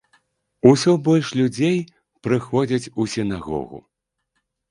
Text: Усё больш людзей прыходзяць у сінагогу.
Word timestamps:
Усё 0.69 0.93
больш 1.07 1.27
людзей 1.39 1.77
прыходзяць 2.27 2.91
у 3.03 3.07
сінагогу. 3.17 3.77